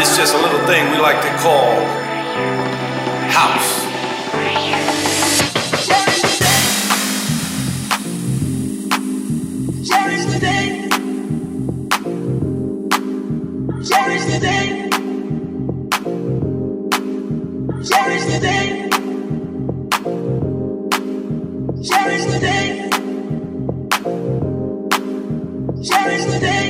[0.00, 1.74] Is just a little thing we like to call
[3.28, 3.84] house.
[9.86, 10.88] Cherish the day.
[13.84, 14.88] Cherish the day.
[17.84, 18.88] Cherish the day.
[21.84, 22.88] Cherish the day.
[25.82, 26.69] Cherish the day.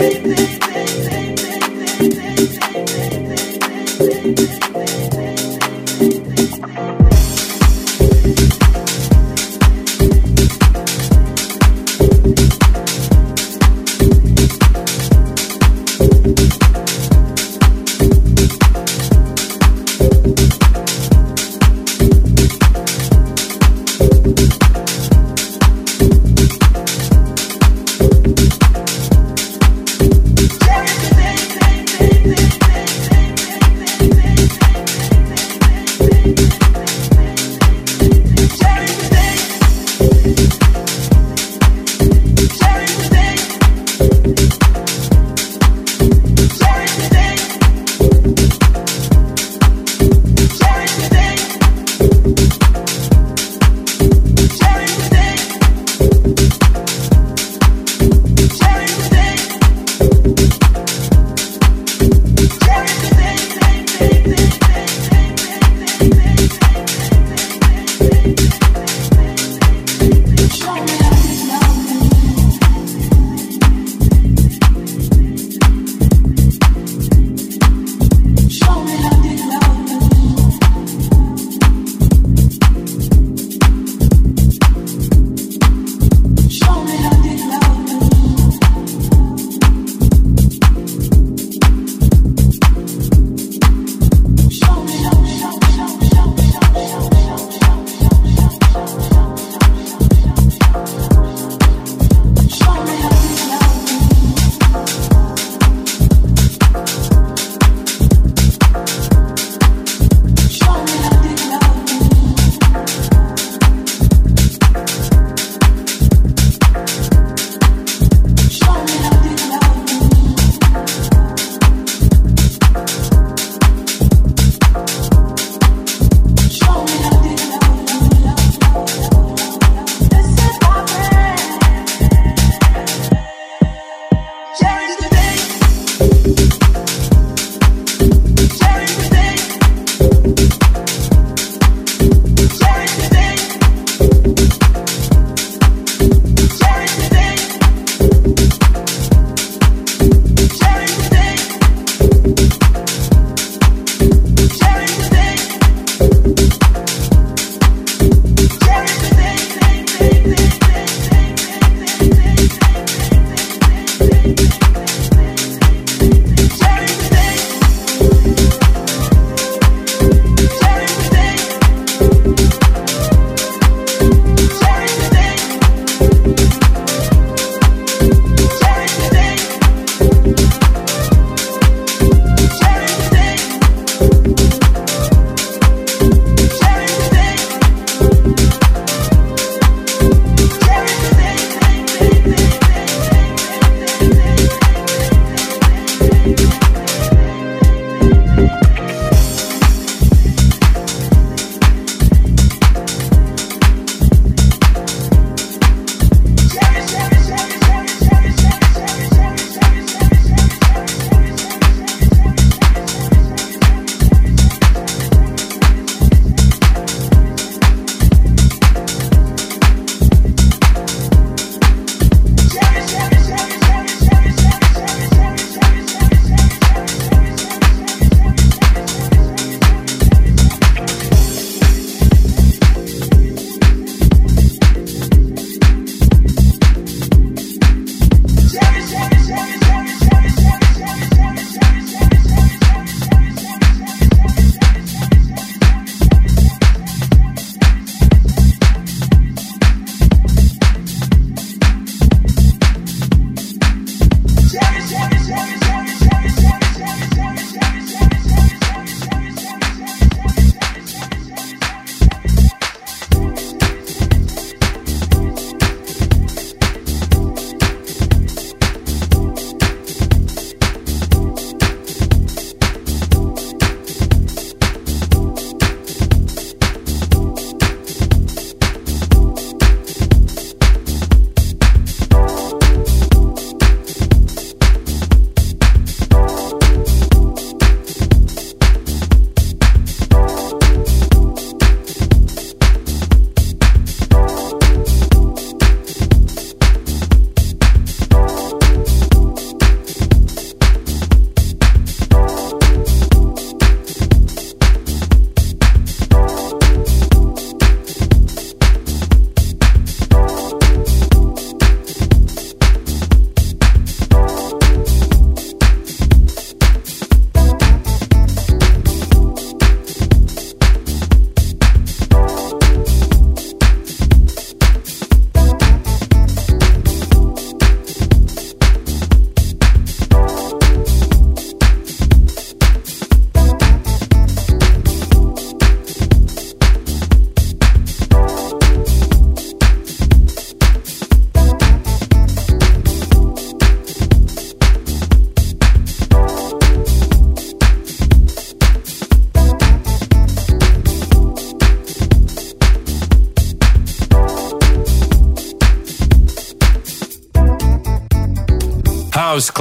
[0.00, 1.09] Cherish the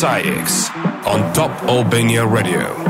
[0.00, 0.70] SAIX
[1.04, 2.89] on Top Albania Radio.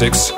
[0.00, 0.29] House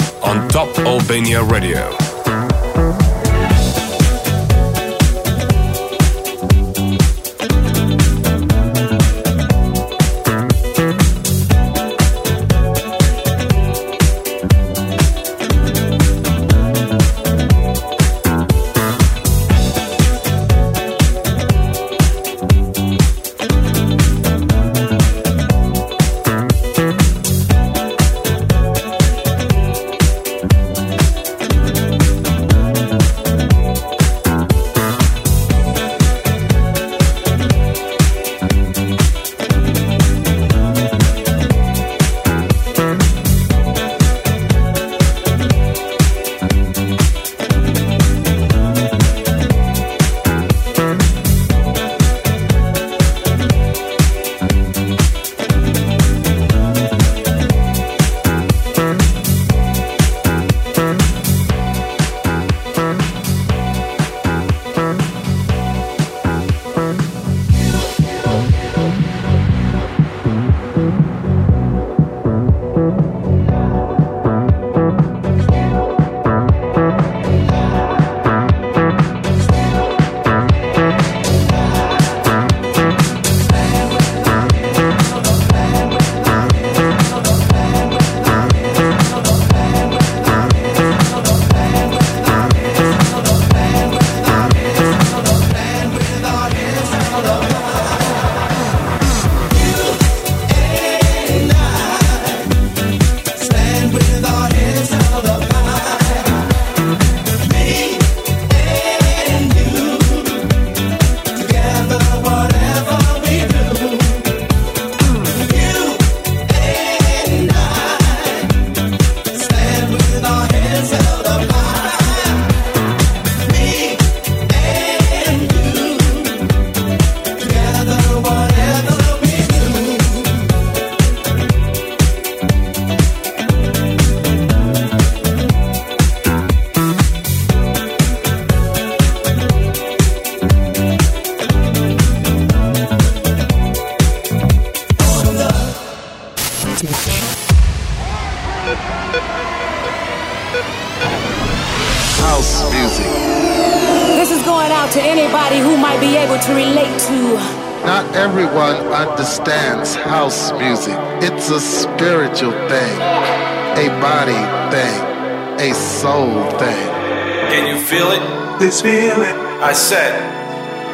[168.63, 169.35] This feeling.
[169.61, 170.15] I said,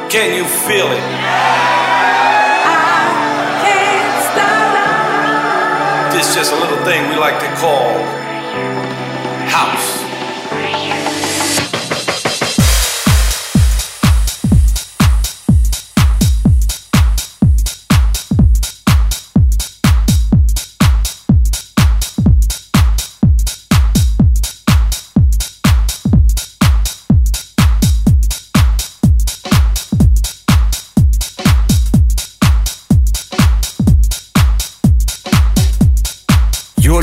[0.09, 1.05] can you feel it?
[2.65, 2.73] I
[3.61, 6.13] can't stop.
[6.15, 8.18] This is just a little thing we like to call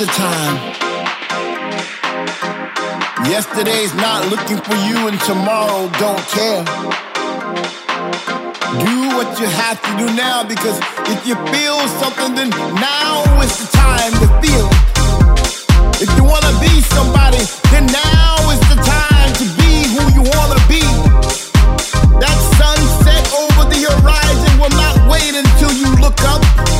[0.00, 0.56] the time.
[3.28, 6.64] Yesterday's not looking for you, and tomorrow don't care.
[8.80, 10.80] Do what you have to do now because
[11.12, 12.48] if you feel something, then
[12.80, 14.68] now is the time to feel.
[16.00, 20.60] If you wanna be somebody, then now is the time to be who you wanna
[20.64, 20.80] be.
[22.24, 26.79] That sunset over the horizon will not wait until you look up.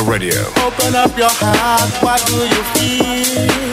[0.00, 0.32] Radio.
[0.64, 3.71] Open up your heart, what do you feel?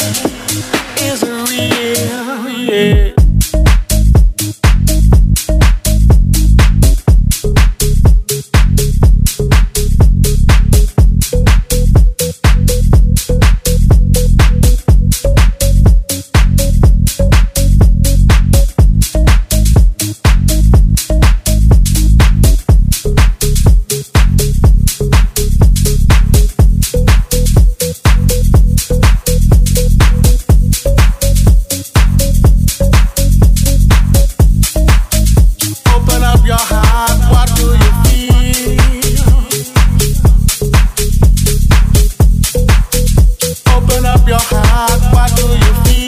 [44.88, 45.99] back, what do you feel?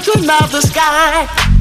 [0.00, 1.51] children of the sky.